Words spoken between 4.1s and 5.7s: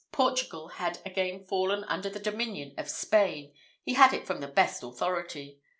it from the best authority.